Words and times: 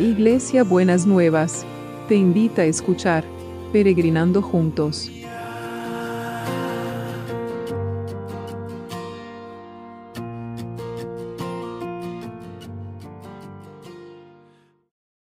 Iglesia 0.00 0.64
Buenas 0.64 1.04
Nuevas, 1.04 1.66
te 2.08 2.14
invita 2.14 2.62
a 2.62 2.64
escuchar 2.64 3.22
Peregrinando 3.70 4.40
Juntos. 4.40 5.10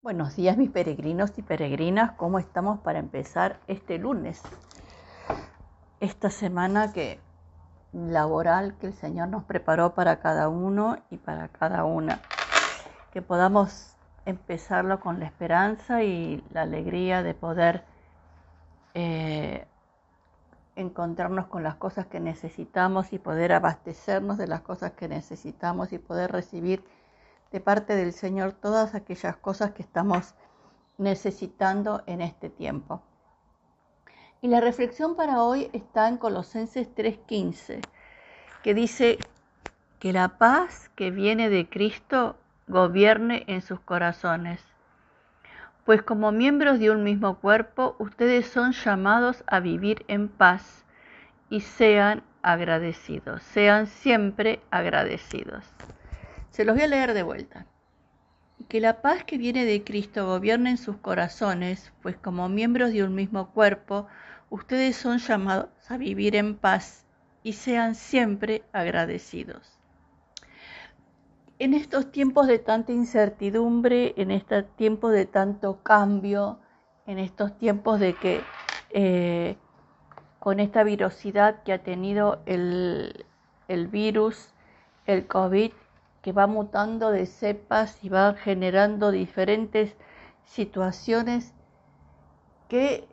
Buenos 0.02 0.36
días 0.36 0.56
mis 0.56 0.70
peregrinos 0.70 1.36
y 1.36 1.42
peregrinas, 1.42 2.12
¿cómo 2.12 2.38
estamos 2.38 2.78
para 2.78 3.00
empezar 3.00 3.58
este 3.66 3.98
lunes? 3.98 4.40
Esta 5.98 6.30
semana 6.30 6.92
que 6.92 7.18
laboral 7.92 8.76
que 8.78 8.86
el 8.86 8.94
Señor 8.94 9.30
nos 9.30 9.42
preparó 9.42 9.96
para 9.96 10.20
cada 10.20 10.48
uno 10.48 10.96
y 11.10 11.16
para 11.16 11.48
cada 11.48 11.84
una. 11.84 12.20
Que 13.12 13.20
podamos 13.20 13.96
empezarlo 14.26 15.00
con 15.00 15.20
la 15.20 15.26
esperanza 15.26 16.02
y 16.02 16.44
la 16.50 16.62
alegría 16.62 17.22
de 17.22 17.34
poder 17.34 17.84
eh, 18.94 19.66
encontrarnos 20.76 21.46
con 21.46 21.62
las 21.62 21.76
cosas 21.76 22.06
que 22.06 22.20
necesitamos 22.20 23.12
y 23.12 23.18
poder 23.18 23.52
abastecernos 23.52 24.38
de 24.38 24.46
las 24.46 24.60
cosas 24.62 24.92
que 24.92 25.08
necesitamos 25.08 25.92
y 25.92 25.98
poder 25.98 26.32
recibir 26.32 26.84
de 27.52 27.60
parte 27.60 27.96
del 27.96 28.12
Señor 28.12 28.52
todas 28.52 28.94
aquellas 28.94 29.36
cosas 29.36 29.72
que 29.72 29.82
estamos 29.82 30.34
necesitando 30.98 32.02
en 32.06 32.20
este 32.20 32.50
tiempo. 32.50 33.02
Y 34.42 34.48
la 34.48 34.60
reflexión 34.60 35.16
para 35.16 35.42
hoy 35.42 35.68
está 35.72 36.08
en 36.08 36.16
Colosenses 36.16 36.88
3:15, 36.94 37.80
que 38.62 38.74
dice 38.74 39.18
que 39.98 40.12
la 40.12 40.38
paz 40.38 40.90
que 40.94 41.10
viene 41.10 41.50
de 41.50 41.68
Cristo 41.68 42.36
gobierne 42.70 43.42
en 43.48 43.62
sus 43.62 43.80
corazones. 43.80 44.64
Pues 45.84 46.02
como 46.02 46.30
miembros 46.30 46.78
de 46.78 46.90
un 46.90 47.02
mismo 47.02 47.38
cuerpo, 47.40 47.96
ustedes 47.98 48.46
son 48.46 48.72
llamados 48.72 49.42
a 49.48 49.58
vivir 49.58 50.04
en 50.06 50.28
paz 50.28 50.84
y 51.48 51.60
sean 51.62 52.22
agradecidos, 52.42 53.42
sean 53.42 53.88
siempre 53.88 54.60
agradecidos. 54.70 55.64
Se 56.50 56.64
los 56.64 56.76
voy 56.76 56.84
a 56.84 56.88
leer 56.88 57.12
de 57.12 57.24
vuelta. 57.24 57.66
Que 58.68 58.80
la 58.80 59.02
paz 59.02 59.24
que 59.24 59.36
viene 59.36 59.64
de 59.64 59.82
Cristo 59.82 60.26
gobierne 60.26 60.70
en 60.70 60.78
sus 60.78 60.96
corazones, 60.98 61.92
pues 62.02 62.16
como 62.16 62.48
miembros 62.48 62.92
de 62.92 63.02
un 63.02 63.16
mismo 63.16 63.50
cuerpo, 63.50 64.06
ustedes 64.48 64.96
son 64.96 65.18
llamados 65.18 65.68
a 65.88 65.96
vivir 65.96 66.36
en 66.36 66.56
paz 66.56 67.04
y 67.42 67.54
sean 67.54 67.96
siempre 67.96 68.62
agradecidos 68.72 69.79
en 71.60 71.74
estos 71.74 72.10
tiempos 72.10 72.46
de 72.46 72.58
tanta 72.58 72.90
incertidumbre, 72.90 74.14
en 74.16 74.30
estos 74.30 74.64
tiempos 74.76 75.12
de 75.12 75.26
tanto 75.26 75.82
cambio, 75.82 76.58
en 77.06 77.18
estos 77.18 77.56
tiempos 77.58 78.00
de 78.00 78.14
que 78.14 78.40
eh, 78.88 79.58
con 80.38 80.58
esta 80.58 80.82
virosidad 80.84 81.62
que 81.62 81.74
ha 81.74 81.82
tenido 81.82 82.40
el, 82.46 83.26
el 83.68 83.88
virus, 83.88 84.54
el 85.04 85.26
COVID, 85.26 85.72
que 86.22 86.32
va 86.32 86.46
mutando 86.46 87.10
de 87.10 87.26
cepas 87.26 88.02
y 88.02 88.08
va 88.08 88.32
generando 88.32 89.10
diferentes 89.10 89.94
situaciones 90.44 91.52
que 92.68 93.06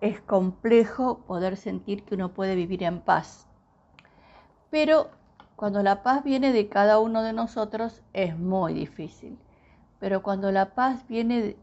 es 0.00 0.22
complejo 0.22 1.18
poder 1.26 1.58
sentir 1.58 2.04
que 2.04 2.14
uno 2.14 2.32
puede 2.32 2.54
vivir 2.54 2.82
en 2.84 3.00
paz. 3.00 3.46
Pero 4.70 5.10
cuando 5.56 5.82
la 5.82 6.02
paz 6.02 6.22
viene 6.22 6.52
de 6.52 6.68
cada 6.68 7.00
uno 7.00 7.22
de 7.22 7.32
nosotros 7.32 8.02
es 8.12 8.38
muy 8.38 8.74
difícil, 8.74 9.38
pero 9.98 10.22
cuando 10.22 10.52
la 10.52 10.74
paz 10.74 11.08
viene 11.08 11.56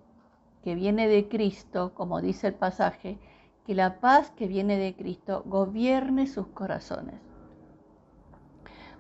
que 0.63 0.75
viene 0.75 1.07
de 1.07 1.27
Cristo, 1.27 1.93
como 1.93 2.21
dice 2.21 2.47
el 2.47 2.53
pasaje, 2.55 3.19
que 3.65 3.75
la 3.75 3.99
paz 3.99 4.31
que 4.31 4.47
viene 4.47 4.77
de 4.77 4.95
Cristo 4.95 5.43
gobierne 5.45 6.25
sus 6.25 6.47
corazones, 6.47 7.15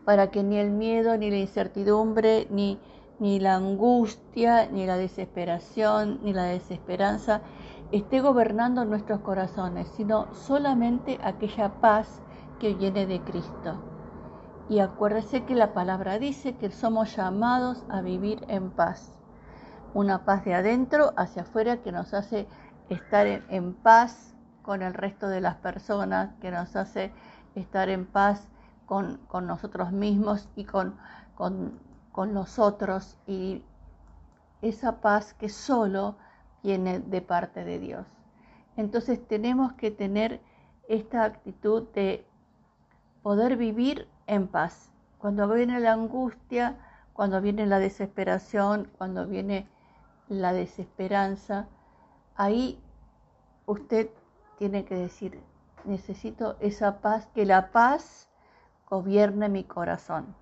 para 0.05 0.29
que 0.29 0.43
ni 0.43 0.57
el 0.57 0.69
miedo, 0.69 1.17
ni 1.17 1.31
la 1.31 1.37
incertidumbre, 1.37 2.47
ni, 2.51 2.79
ni 3.19 3.39
la 3.39 3.55
angustia, 3.55 4.67
ni 4.69 4.85
la 4.85 4.97
desesperación, 4.97 6.19
ni 6.23 6.33
la 6.33 6.43
desesperanza 6.43 7.41
esté 7.91 8.21
gobernando 8.21 8.85
nuestros 8.85 9.21
corazones, 9.21 9.87
sino 9.95 10.33
solamente 10.33 11.19
aquella 11.23 11.69
paz 11.79 12.21
que 12.59 12.73
viene 12.73 13.05
de 13.05 13.21
Cristo. 13.21 13.92
Y 14.69 14.79
acuérdese 14.79 15.43
que 15.43 15.55
la 15.55 15.73
palabra 15.73 16.19
dice 16.19 16.55
que 16.55 16.71
somos 16.71 17.15
llamados 17.15 17.83
a 17.89 18.01
vivir 18.01 18.45
en 18.47 18.71
paz. 18.71 19.11
Una 19.93 20.23
paz 20.25 20.45
de 20.45 20.55
adentro 20.55 21.13
hacia 21.17 21.41
afuera 21.41 21.81
que 21.81 21.91
nos 21.91 22.13
hace 22.13 22.47
estar 22.89 23.27
en, 23.27 23.73
paz 23.73 24.35
con 24.61 24.81
el 24.81 24.93
resto 24.93 25.27
de 25.27 25.41
las 25.41 25.55
personas, 25.55 26.33
que 26.39 26.49
nos 26.49 26.75
hace 26.75 27.11
estar 27.55 27.89
en 27.89 28.05
paz 28.05 28.47
con, 28.85 29.19
nosotros 29.45 29.91
mismos 29.91 30.49
y 30.55 30.63
con, 30.63 30.97
con, 31.35 31.79
con 32.11 32.33
los 32.33 32.57
otros. 32.57 33.17
Y 33.27 33.63
esa 34.61 35.01
paz 35.01 35.33
que 35.33 35.49
solo 35.49 36.15
viene 36.63 36.99
de 36.99 37.21
parte 37.21 37.65
de 37.65 37.79
Dios. 37.79 38.07
Entonces 38.77 39.27
tenemos 39.27 39.73
que 39.73 39.91
tener 39.91 40.41
esta 40.87 41.25
actitud 41.25 41.89
de 41.93 42.25
poder 43.21 43.57
vivir 43.57 44.07
en 44.27 44.47
paz. 44.47 44.89
Cuando 45.17 45.47
viene 45.47 45.79
la 45.79 45.93
angustia, 45.93 46.75
cuando 47.13 47.41
viene 47.41 47.65
la 47.65 47.79
desesperación, 47.79 48.89
cuando 48.97 49.27
viene 49.27 49.67
la 50.27 50.53
desesperanza, 50.53 51.67
ahí 52.35 52.79
usted 53.65 54.09
tiene 54.57 54.85
que 54.85 54.95
decir, 54.95 55.39
necesito 55.85 56.57
esa 56.59 56.99
paz, 57.01 57.27
que 57.33 57.45
la 57.45 57.71
paz 57.71 58.29
gobierne 58.89 59.49
mi 59.49 59.63
corazón, 59.63 60.35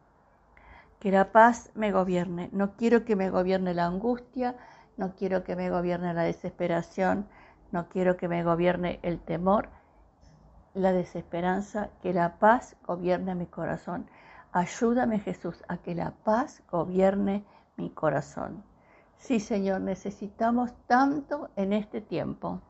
que 1.00 1.12
la 1.12 1.32
paz 1.32 1.72
me 1.76 1.92
gobierne. 1.92 2.50
No 2.52 2.76
quiero 2.76 3.06
que 3.06 3.16
me 3.16 3.30
gobierne 3.30 3.74
la 3.74 3.86
angustia, 3.86 4.56
no 4.98 5.16
quiero 5.16 5.44
que 5.44 5.56
me 5.56 5.70
gobierne 5.70 6.14
la 6.14 6.24
desesperación, 6.24 7.28
no 7.72 7.88
quiero 7.88 8.18
que 8.18 8.28
me 8.28 8.44
gobierne 8.44 9.00
el 9.02 9.20
temor, 9.20 9.70
la 10.74 10.94
desesperanza, 10.94 11.90
que 12.02 12.14
la 12.14 12.40
paz 12.40 12.76
gobierne 12.86 13.36
mi 13.36 13.46
corazón. 13.46 14.08
Ayúdame 14.52 15.20
Jesús 15.20 15.64
a 15.68 15.78
que 15.78 15.96
la 15.96 16.12
paz 16.12 16.62
gobierne 16.70 17.44
mi 17.78 17.90
corazón. 17.90 18.64
Sí, 19.18 19.40
Señor, 19.40 19.82
necesitamos 19.82 20.74
tanto 20.88 21.50
en 21.56 21.74
este 21.74 22.02
tiempo. 22.02 22.62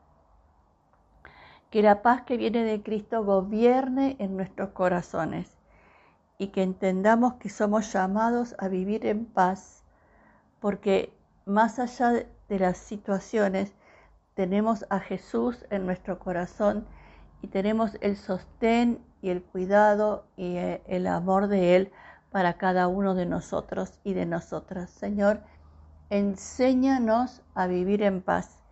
Que 1.70 1.82
la 1.82 2.02
paz 2.02 2.22
que 2.22 2.36
viene 2.36 2.64
de 2.64 2.82
Cristo 2.82 3.24
gobierne 3.24 4.16
en 4.18 4.36
nuestros 4.36 4.70
corazones 4.70 5.56
y 6.38 6.48
que 6.48 6.62
entendamos 6.62 7.34
que 7.34 7.48
somos 7.48 7.92
llamados 7.92 8.54
a 8.58 8.68
vivir 8.68 9.06
en 9.06 9.24
paz, 9.24 9.84
porque 10.60 11.16
más 11.46 11.78
allá 11.78 12.26
de 12.48 12.58
las 12.58 12.76
situaciones, 12.76 13.72
tenemos 14.34 14.84
a 14.90 14.98
Jesús 14.98 15.64
en 15.70 15.86
nuestro 15.86 16.18
corazón 16.18 16.86
y 17.42 17.48
tenemos 17.48 17.96
el 18.00 18.16
sostén 18.16 19.04
y 19.20 19.30
el 19.30 19.42
cuidado 19.42 20.24
y 20.36 20.56
eh, 20.56 20.82
el 20.86 21.06
amor 21.06 21.48
de 21.48 21.76
Él 21.76 21.92
para 22.30 22.54
cada 22.54 22.88
uno 22.88 23.14
de 23.14 23.26
nosotros 23.26 24.00
y 24.04 24.14
de 24.14 24.24
nosotras. 24.24 24.90
Señor, 24.90 25.40
enséñanos 26.08 27.42
a 27.54 27.66
vivir 27.66 28.02
en 28.02 28.22
paz 28.22 28.62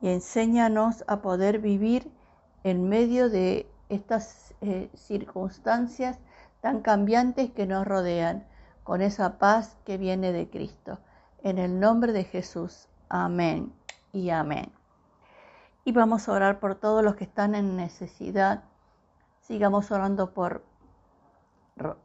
y 0.00 0.08
enséñanos 0.08 1.04
a 1.06 1.22
poder 1.22 1.60
vivir 1.60 2.10
en 2.64 2.88
medio 2.88 3.30
de 3.30 3.70
estas 3.88 4.54
eh, 4.60 4.90
circunstancias 4.94 6.18
tan 6.60 6.80
cambiantes 6.80 7.50
que 7.50 7.66
nos 7.66 7.86
rodean, 7.86 8.44
con 8.82 9.02
esa 9.02 9.38
paz 9.38 9.76
que 9.84 9.98
viene 9.98 10.32
de 10.32 10.48
Cristo. 10.48 10.98
En 11.42 11.58
el 11.58 11.80
nombre 11.80 12.12
de 12.12 12.24
Jesús. 12.24 12.88
Amén 13.08 13.72
y 14.12 14.30
amén. 14.30 14.75
Y 15.86 15.92
vamos 15.92 16.28
a 16.28 16.32
orar 16.32 16.58
por 16.58 16.74
todos 16.74 17.04
los 17.04 17.14
que 17.14 17.22
están 17.22 17.54
en 17.54 17.76
necesidad. 17.76 18.64
Sigamos 19.42 19.92
orando 19.92 20.34
por 20.34 20.64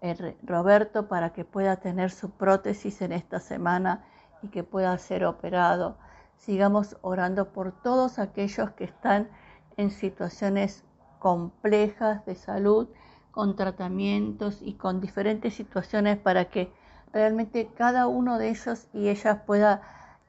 eh, 0.02 0.38
Roberto 0.44 1.08
para 1.08 1.34
que 1.34 1.46
pueda 1.46 1.78
tener 1.78 2.12
su 2.12 2.30
prótesis 2.30 3.02
en 3.02 3.12
esta 3.12 3.40
semana 3.40 4.06
y 4.44 4.50
que 4.50 4.64
pueda 4.64 4.96
ser 5.00 5.26
operado. 5.26 5.98
Sigamos 6.38 6.96
orando 7.02 7.54
por 7.54 7.72
todos 7.72 8.20
aquellos 8.20 8.70
que 8.70 8.84
están 8.84 9.30
en 9.78 9.90
situaciones 9.90 10.84
complejas 11.18 12.24
de 12.28 12.36
salud, 12.36 12.88
con 13.32 13.56
tratamientos 13.56 14.62
y 14.62 14.76
con 14.76 15.02
diferentes 15.02 15.56
situaciones 15.56 16.20
para 16.20 16.46
que 16.52 16.72
realmente 17.14 17.72
cada 17.76 18.06
uno 18.06 18.38
de 18.38 18.50
ellos 18.50 18.90
y 18.94 19.10
ellas 19.10 19.40
pueda 19.48 19.82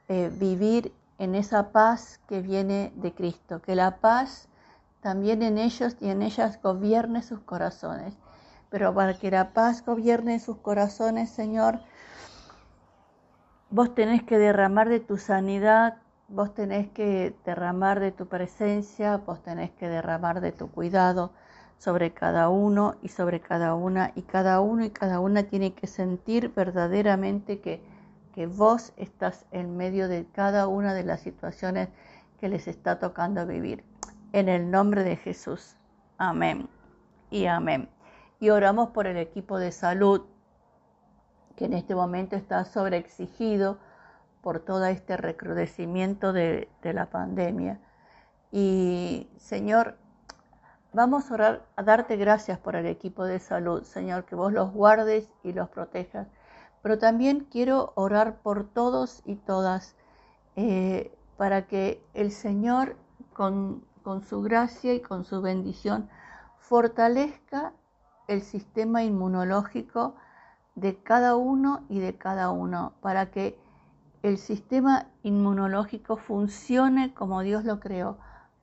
eh, 0.07 0.31
vivir 0.33 0.91
en 1.17 1.35
esa 1.35 1.71
paz 1.71 2.19
que 2.27 2.41
viene 2.41 2.91
de 2.95 3.13
Cristo, 3.13 3.61
que 3.61 3.75
la 3.75 3.97
paz 3.97 4.49
también 5.01 5.43
en 5.43 5.57
ellos 5.57 5.97
y 5.99 6.09
en 6.09 6.21
ellas 6.21 6.59
gobierne 6.61 7.21
sus 7.21 7.39
corazones. 7.39 8.15
Pero 8.69 8.93
para 8.93 9.13
que 9.13 9.29
la 9.29 9.53
paz 9.53 9.85
gobierne 9.85 10.39
sus 10.39 10.57
corazones, 10.57 11.29
Señor, 11.29 11.81
vos 13.69 13.93
tenés 13.93 14.23
que 14.23 14.37
derramar 14.37 14.89
de 14.89 14.99
tu 14.99 15.17
sanidad, 15.17 15.97
vos 16.27 16.53
tenés 16.53 16.89
que 16.89 17.35
derramar 17.45 17.99
de 17.99 18.11
tu 18.11 18.27
presencia, 18.27 19.17
vos 19.17 19.43
tenés 19.43 19.71
que 19.71 19.89
derramar 19.89 20.41
de 20.41 20.51
tu 20.51 20.71
cuidado 20.71 21.31
sobre 21.77 22.13
cada 22.13 22.49
uno 22.49 22.95
y 23.01 23.09
sobre 23.09 23.41
cada 23.41 23.75
una, 23.75 24.11
y 24.15 24.21
cada 24.21 24.61
uno 24.61 24.85
y 24.85 24.89
cada 24.89 25.19
una 25.19 25.43
tiene 25.43 25.73
que 25.73 25.85
sentir 25.85 26.53
verdaderamente 26.55 27.59
que, 27.59 27.83
que 28.33 28.47
vos 28.47 28.93
estás 28.97 29.45
en 29.51 29.77
medio 29.77 30.07
de 30.07 30.25
cada 30.25 30.67
una 30.67 30.93
de 30.93 31.03
las 31.03 31.21
situaciones 31.21 31.89
que 32.39 32.49
les 32.49 32.67
está 32.67 32.99
tocando 32.99 33.45
vivir. 33.45 33.83
En 34.33 34.49
el 34.49 34.71
nombre 34.71 35.03
de 35.03 35.15
Jesús. 35.15 35.77
Amén 36.17 36.67
y 37.29 37.45
amén. 37.45 37.89
Y 38.39 38.49
oramos 38.49 38.89
por 38.89 39.07
el 39.07 39.17
equipo 39.17 39.59
de 39.59 39.71
salud 39.71 40.23
que 41.55 41.65
en 41.65 41.73
este 41.73 41.95
momento 41.95 42.35
está 42.35 42.65
sobreexigido 42.65 43.77
por 44.41 44.59
todo 44.59 44.85
este 44.85 45.15
recrudecimiento 45.15 46.33
de, 46.33 46.67
de 46.81 46.93
la 46.93 47.09
pandemia. 47.09 47.79
Y 48.51 49.29
Señor, 49.37 49.97
vamos 50.91 51.29
a 51.29 51.33
orar, 51.33 51.65
a 51.75 51.83
darte 51.83 52.17
gracias 52.17 52.57
por 52.59 52.75
el 52.75 52.87
equipo 52.87 53.25
de 53.25 53.39
salud, 53.39 53.83
Señor, 53.83 54.25
que 54.25 54.35
vos 54.35 54.51
los 54.51 54.71
guardes 54.73 55.31
y 55.43 55.53
los 55.53 55.69
protejas. 55.69 56.27
Pero 56.83 56.99
también 56.99 57.47
quiero 57.49 57.93
orar 57.95 58.41
por 58.43 58.65
todos 58.65 59.23
y 59.25 59.35
todas 59.35 59.95
eh, 60.55 61.11
para 61.37 61.65
que 61.67 62.05
el 62.13 62.31
Señor 62.31 62.95
con, 63.33 63.83
con 64.03 64.21
su 64.21 64.43
gracia 64.43 64.93
y 64.93 65.01
con 65.01 65.25
su 65.25 65.41
bendición 65.41 66.09
fortalezca 66.59 67.73
el 68.27 68.43
sistema 68.43 69.03
inmunológico 69.03 70.15
de 70.75 71.01
cada 71.01 71.35
uno 71.35 71.83
y 71.89 71.99
de 71.99 72.17
cada 72.17 72.51
uno, 72.51 72.93
para 73.01 73.31
que 73.31 73.59
el 74.21 74.37
sistema 74.37 75.07
inmunológico 75.23 76.17
funcione 76.17 77.13
como 77.13 77.41
Dios 77.41 77.65
lo 77.65 77.79
creó, 77.79 78.17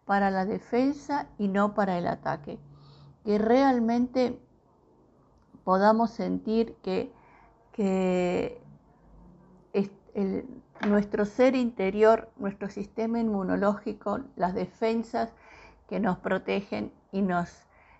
para 0.06 0.31
la 0.31 0.44
defensa 0.44 1.28
y 1.38 1.49
no 1.49 1.75
para 1.75 1.99
el 1.99 2.06
ataque. 2.06 2.58
Que 3.25 3.38
realmente 3.38 4.40
podamos 5.62 6.11
sentir 6.11 6.75
que, 6.82 7.12
nuestro 10.86 11.24
ser 11.24 11.54
interior, 11.54 12.30
nuestro 12.36 12.68
sistema 12.68 13.20
inmunológico, 13.20 14.20
las 14.36 14.54
defensas 14.54 15.30
que 15.88 16.00
nos 16.00 16.18
protegen 16.18 16.92
y 17.12 17.22
nos 17.22 17.50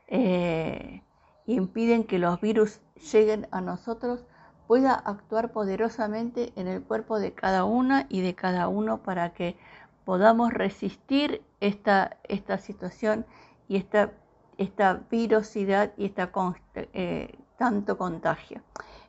eh, 0.09 1.03
impiden 1.47 2.05
que 2.05 2.19
los 2.19 2.41
virus 2.41 2.81
lleguen 3.13 3.49
a 3.51 3.61
nosotros, 3.61 4.25
pueda 4.67 4.95
actuar 4.95 5.51
poderosamente 5.53 6.53
en 6.57 6.69
el 6.69 6.83
cuerpo 6.83 7.19
de 7.19 7.33
cada 7.33 7.65
una 7.65 8.07
y 8.09 8.21
de 8.21 8.35
cada 8.35 8.69
uno 8.69 8.99
para 9.03 9.33
que 9.33 9.57
podamos 10.05 10.53
resistir 10.53 11.43
esta, 11.61 12.17
situación 12.61 13.27
y 13.69 13.77
esta, 13.77 14.13
esta 14.59 15.03
virosidad 15.11 15.93
y 15.97 16.07
esta 16.07 16.31
eh, 16.75 17.35
tanto 17.59 17.99
contagio. 17.99 18.63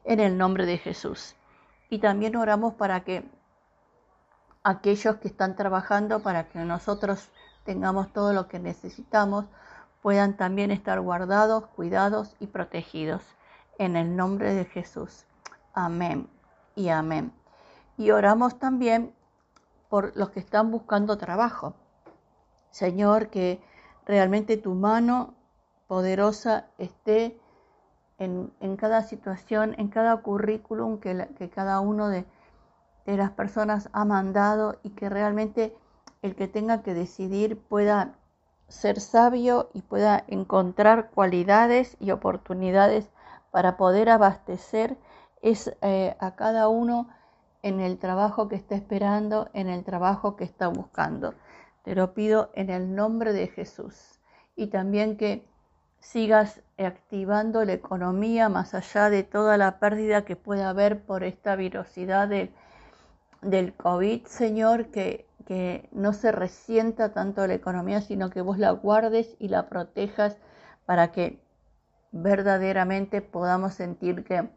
En 0.03 0.19
el 0.19 0.37
nombre 0.37 0.65
de 0.65 0.77
Jesús. 0.77 1.35
Y 1.89 1.99
también 1.99 2.35
oramos 2.35 2.73
para 2.73 3.03
que 3.03 3.23
aquellos 4.63 5.17
que 5.17 5.27
están 5.27 5.55
trabajando, 5.55 6.21
para 6.21 6.47
que 6.49 6.59
nosotros 6.59 7.29
tengamos 7.63 8.11
todo 8.13 8.33
lo 8.33 8.47
que 8.47 8.59
necesitamos, 8.59 9.45
puedan 10.01 10.35
también 10.35 10.71
estar 10.71 10.99
guardados, 11.01 11.67
cuidados 11.67 12.35
y 12.39 12.47
protegidos. 12.47 13.23
En 13.77 13.95
el 13.95 14.15
nombre 14.15 14.53
de 14.53 14.65
Jesús. 14.65 15.25
Amén 15.73 16.29
y 16.75 16.89
amén. 16.89 17.33
Y 17.97 18.11
oramos 18.11 18.59
también 18.59 19.13
por 19.89 20.15
los 20.15 20.29
que 20.29 20.39
están 20.39 20.71
buscando 20.71 21.17
trabajo. 21.17 21.73
Señor, 22.69 23.29
que 23.29 23.61
realmente 24.05 24.57
tu 24.57 24.73
mano 24.73 25.33
poderosa 25.87 26.67
esté 26.77 27.39
en, 28.21 28.77
cada 28.77 29.01
situación, 29.01 29.75
en 29.77 29.87
cada 29.87 30.17
currículum 30.17 30.99
que, 30.99 31.49
cada 31.53 31.79
uno 31.79 32.07
de, 32.09 32.25
de 33.05 33.17
las 33.17 33.31
personas 33.31 33.89
ha 33.93 34.05
mandado 34.05 34.79
y 34.83 34.91
que 34.91 35.09
realmente 35.09 35.75
el 36.21 36.35
que 36.35 36.47
tenga 36.47 36.83
que 36.83 36.93
decidir 36.93 37.57
pueda 37.57 38.13
ser 38.67 38.99
sabio 38.99 39.69
y 39.73 39.81
pueda 39.81 40.23
encontrar 40.27 41.09
cualidades 41.09 41.97
y 41.99 42.11
oportunidades 42.11 43.09
para 43.49 43.75
poder 43.75 44.09
abastecer 44.09 44.97
es, 45.41 45.75
eh, 45.81 46.15
a 46.19 46.35
cada 46.35 46.69
uno 46.69 47.09
en 47.63 47.79
el 47.79 47.97
trabajo 47.97 48.47
que 48.47 48.55
está 48.55 48.75
esperando, 48.75 49.49
en 49.53 49.67
el 49.67 49.83
trabajo 49.83 50.35
que 50.35 50.43
está 50.43 50.67
buscando. 50.67 51.33
Te 51.83 51.95
lo 51.95 52.13
pido 52.13 52.51
en 52.53 52.69
el 52.69 52.95
nombre 52.95 53.33
de 53.33 53.47
Jesús. 53.47 54.19
Y 54.55 54.67
también 54.67 55.17
que 55.17 55.50
sigas 56.01 56.61
activando 56.77 57.63
la 57.63 57.73
economía 57.73 58.49
más 58.49 58.73
allá 58.73 59.09
de 59.09 59.23
toda 59.23 59.57
la 59.57 59.79
pérdida 59.79 60.25
que 60.25 60.35
pueda 60.35 60.69
haber 60.69 61.01
por 61.05 61.23
esta 61.23 61.55
virosidad 61.55 62.27
del 63.41 63.73
COVID, 63.75 64.25
Señor, 64.25 64.87
que 64.87 65.25
que 65.51 65.89
no 65.91 66.13
se 66.13 66.31
resienta 66.31 67.13
tanto 67.13 67.45
la 67.45 67.53
economía, 67.53 67.99
sino 67.99 68.29
que 68.29 68.39
vos 68.41 68.57
la 68.57 68.71
guardes 68.71 69.35
y 69.37 69.49
la 69.49 69.67
protejas 69.67 70.37
para 70.85 71.11
que 71.11 71.41
verdaderamente 72.11 73.21
podamos 73.21 73.73
sentir 73.73 74.23
que 74.23 74.49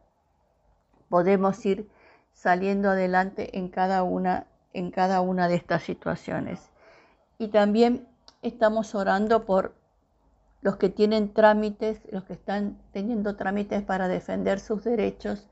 podemos 1.08 1.67
ir 1.67 1.88
saliendo 2.32 2.90
adelante 2.90 3.58
en 3.58 3.69
cada 3.69 4.02
una, 4.02 4.47
en 4.73 4.90
cada 4.90 5.20
una 5.20 5.49
de 5.49 5.56
estas 5.56 5.82
situaciones. 5.82 6.70
Y 7.38 7.49
también 7.49 8.08
estamos 8.43 8.94
orando 8.94 9.44
por 9.44 9.75
los 10.64 10.78
que 10.78 10.88
tienen 10.88 11.34
trámites, 11.34 12.00
los 12.11 12.25
que 12.25 12.32
están 12.32 12.78
teniendo 12.90 13.37
trámites 13.37 13.82
para 13.82 14.08
defender 14.08 14.58
sus 14.58 14.82
derechos, 14.82 15.46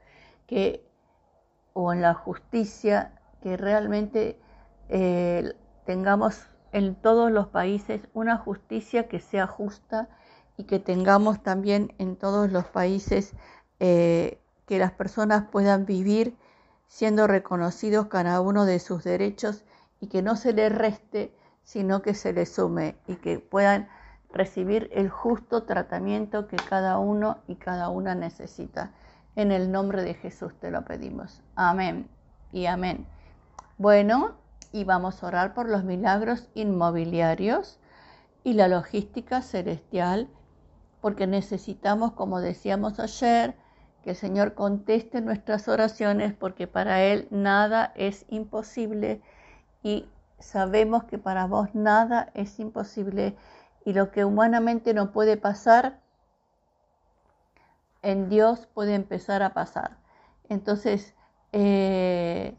que 0.46 0.88
o 1.74 1.92
en 1.92 2.00
la 2.00 2.14
justicia, 2.14 3.20
que 3.42 3.58
realmente 3.58 4.40
eh, 4.88 5.52
tengamos 5.84 6.46
en 6.72 6.94
todos 6.94 7.30
los 7.30 7.48
países 7.48 8.00
una 8.14 8.38
justicia 8.38 9.06
que 9.06 9.20
sea 9.20 9.46
justa 9.46 10.08
y 10.56 10.64
que 10.64 10.78
tengamos 10.78 11.42
también 11.42 11.92
en 11.98 12.16
todos 12.16 12.50
los 12.50 12.64
países 12.64 13.34
eh, 13.80 14.40
que 14.64 14.78
las 14.78 14.92
personas 14.92 15.44
puedan 15.52 15.84
vivir 15.84 16.38
siendo 16.86 17.26
reconocidos 17.26 18.06
cada 18.06 18.40
uno 18.40 18.64
de 18.64 18.78
sus 18.78 19.04
derechos 19.04 19.62
y 20.00 20.06
que 20.06 20.22
no 20.22 20.36
se 20.36 20.54
les 20.54 20.74
reste, 20.74 21.34
sino 21.64 22.00
que 22.00 22.14
se 22.14 22.32
les 22.32 22.50
sume 22.50 22.96
y 23.06 23.16
que 23.16 23.38
puedan 23.38 23.90
recibir 24.32 24.90
el 24.92 25.08
justo 25.08 25.64
tratamiento 25.64 26.48
que 26.48 26.56
cada 26.56 26.98
uno 26.98 27.38
y 27.46 27.56
cada 27.56 27.88
una 27.88 28.14
necesita. 28.14 28.92
En 29.36 29.52
el 29.52 29.70
nombre 29.70 30.02
de 30.02 30.14
Jesús 30.14 30.54
te 30.60 30.70
lo 30.70 30.84
pedimos. 30.84 31.42
Amén 31.54 32.08
y 32.52 32.66
amén. 32.66 33.06
Bueno, 33.78 34.32
y 34.72 34.84
vamos 34.84 35.22
a 35.22 35.26
orar 35.26 35.54
por 35.54 35.68
los 35.68 35.84
milagros 35.84 36.48
inmobiliarios 36.54 37.78
y 38.44 38.54
la 38.54 38.68
logística 38.68 39.42
celestial, 39.42 40.28
porque 41.00 41.26
necesitamos, 41.26 42.12
como 42.12 42.40
decíamos 42.40 42.98
ayer, 43.00 43.54
que 44.02 44.10
el 44.10 44.16
Señor 44.16 44.54
conteste 44.54 45.20
nuestras 45.20 45.68
oraciones, 45.68 46.34
porque 46.34 46.66
para 46.66 47.02
Él 47.02 47.28
nada 47.30 47.92
es 47.94 48.24
imposible 48.28 49.20
y 49.82 50.06
sabemos 50.38 51.04
que 51.04 51.18
para 51.18 51.46
vos 51.46 51.74
nada 51.74 52.30
es 52.34 52.58
imposible 52.58 53.36
y 53.84 53.92
lo 53.92 54.10
que 54.10 54.24
humanamente 54.24 54.94
no 54.94 55.12
puede 55.12 55.36
pasar, 55.36 56.00
en 58.02 58.28
Dios 58.28 58.66
puede 58.74 58.94
empezar 58.94 59.42
a 59.42 59.54
pasar. 59.54 59.96
Entonces, 60.48 61.14
eh, 61.52 62.56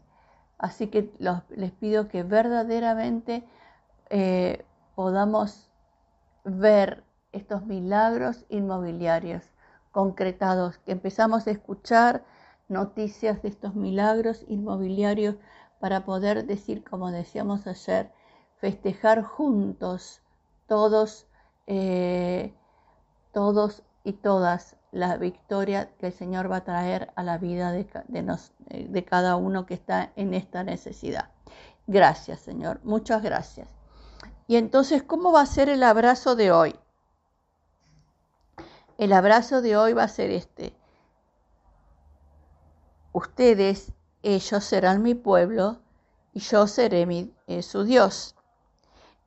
Así 0.64 0.86
que 0.86 1.12
les 1.50 1.72
pido 1.72 2.08
que 2.08 2.22
verdaderamente 2.22 3.44
eh, 4.08 4.64
podamos 4.94 5.68
ver 6.44 7.04
estos 7.32 7.66
milagros 7.66 8.46
inmobiliarios 8.48 9.42
concretados, 9.90 10.78
que 10.78 10.92
empezamos 10.92 11.46
a 11.46 11.50
escuchar 11.50 12.24
noticias 12.68 13.42
de 13.42 13.48
estos 13.48 13.74
milagros 13.74 14.44
inmobiliarios 14.48 15.36
para 15.80 16.06
poder 16.06 16.46
decir, 16.46 16.82
como 16.82 17.10
decíamos 17.10 17.66
ayer, 17.66 18.10
festejar 18.56 19.22
juntos 19.22 20.22
todos, 20.66 21.26
eh, 21.66 22.52
todos 23.32 23.82
y 24.04 24.14
todas 24.14 24.76
la 24.92 25.16
victoria 25.16 25.90
que 25.98 26.06
el 26.06 26.12
Señor 26.12 26.50
va 26.50 26.58
a 26.58 26.64
traer 26.64 27.12
a 27.16 27.22
la 27.22 27.38
vida 27.38 27.72
de, 27.72 27.86
eh, 28.70 28.86
de, 28.88 29.04
cada 29.04 29.36
uno 29.36 29.66
que 29.66 29.74
está 29.74 30.12
en 30.14 30.34
esta 30.34 30.62
necesidad. 30.62 31.30
Gracias, 31.86 32.40
Señor. 32.40 32.80
Muchas 32.84 33.22
gracias. 33.22 33.68
Y 34.46 34.56
entonces, 34.56 35.02
¿cómo 35.02 35.32
va 35.32 35.40
a 35.40 35.46
ser 35.46 35.68
el 35.68 35.82
abrazo 35.82 36.36
de 36.36 36.52
hoy? 36.52 36.76
El 38.98 39.12
abrazo 39.12 39.62
de 39.62 39.76
hoy 39.76 39.92
va 39.92 40.04
a 40.04 40.08
ser 40.08 40.30
este. 40.30 40.74
Ustedes 43.12 43.92
ellos 44.22 44.64
serán 44.64 45.02
mi 45.02 45.14
pueblo 45.14 45.78
y 46.32 46.40
yo 46.40 46.66
seré 46.66 47.04
mi, 47.06 47.34
eh, 47.46 47.62
su 47.62 47.84
Dios. 47.84 48.36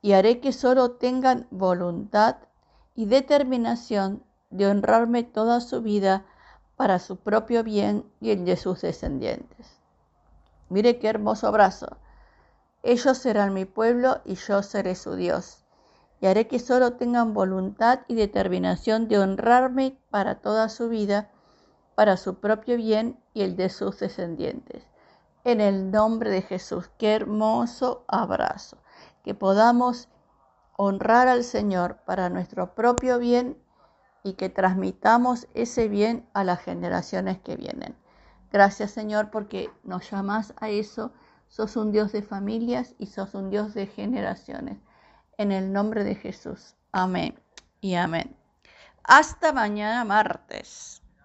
Y 0.08 0.14
haré 0.14 0.40
que 0.40 0.54
solo 0.54 0.92
tengan 0.92 1.48
voluntad 1.52 2.38
y 2.96 3.08
determinación 3.08 4.24
de 4.50 4.66
honrarme 4.66 5.24
toda 5.24 5.60
su 5.60 5.82
vida 5.82 6.24
para 6.78 7.00
su 7.00 7.18
propio 7.18 7.62
bien 7.62 8.10
y 8.22 8.32
el 8.32 8.46
de 8.46 8.56
sus 8.56 8.80
descendientes. 8.80 9.82
Mire 10.70 10.98
qué 10.98 11.10
hermoso 11.10 11.48
abrazo. 11.48 11.98
Ellos 12.84 13.18
serán 13.18 13.54
mi 13.54 13.66
pueblo 13.66 14.22
y 14.24 14.36
yo 14.36 14.64
seré 14.64 14.96
su 14.96 15.16
Dios. 15.16 15.66
Y 16.22 16.28
haré 16.28 16.48
que 16.48 16.60
solo 16.60 16.94
tengan 16.94 17.34
voluntad 17.34 18.00
y 18.08 18.16
determinación 18.16 19.10
de 19.10 19.20
honrarme 19.20 20.00
para 20.10 20.36
toda 20.36 20.70
su 20.70 20.88
vida, 20.88 21.32
para 21.96 22.16
su 22.16 22.36
propio 22.36 22.78
bien 22.78 23.20
y 23.34 23.42
el 23.42 23.58
de 23.58 23.68
sus 23.68 24.00
descendientes. 24.00 24.86
En 25.44 25.60
el 25.60 25.92
nombre 25.92 26.30
de 26.30 26.44
Jesús, 26.44 26.90
qué 26.98 27.14
hermoso 27.14 28.06
abrazo. 28.08 28.78
Que 29.28 29.36
podamos 29.36 30.08
honrar 30.78 31.28
al 31.28 31.44
Señor 31.44 31.98
para 32.06 32.30
nuestro 32.30 32.76
propio 32.76 33.20
bien 33.20 33.58
y 34.24 34.36
que 34.36 34.48
transmitamos 34.48 35.50
ese 35.54 35.90
bien 35.90 36.26
a 36.34 36.46
las 36.46 36.62
generaciones 36.62 37.38
que 37.40 37.58
vienen. 37.58 37.94
Gracias 38.54 38.92
Señor 38.92 39.30
porque 39.30 39.70
nos 39.84 40.10
llamas 40.10 40.54
a 40.62 40.70
eso. 40.70 41.12
Sos 41.50 41.76
un 41.76 41.92
Dios 41.92 42.14
de 42.14 42.22
familias 42.22 42.96
y 43.00 43.08
sos 43.08 43.34
un 43.34 43.50
Dios 43.50 43.74
de 43.74 43.88
generaciones. 43.88 44.78
En 45.38 45.52
el 45.52 45.74
nombre 45.74 46.06
de 46.06 46.16
Jesús. 46.16 46.78
Amén 46.94 47.38
y 47.82 47.96
amén. 47.96 48.34
Hasta 49.04 49.52
mañana 49.52 50.06
martes. 50.06 51.02